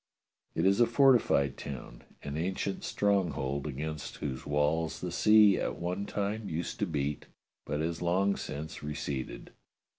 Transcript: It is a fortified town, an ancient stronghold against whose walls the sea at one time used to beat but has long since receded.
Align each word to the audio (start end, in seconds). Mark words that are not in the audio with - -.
It 0.55 0.65
is 0.65 0.81
a 0.81 0.87
fortified 0.87 1.57
town, 1.57 2.01
an 2.23 2.35
ancient 2.35 2.83
stronghold 2.83 3.67
against 3.67 4.15
whose 4.15 4.47
walls 4.47 4.99
the 4.99 5.11
sea 5.11 5.59
at 5.59 5.75
one 5.75 6.07
time 6.07 6.49
used 6.49 6.79
to 6.79 6.87
beat 6.87 7.27
but 7.67 7.81
has 7.81 8.01
long 8.01 8.35
since 8.35 8.81
receded. 8.81 9.51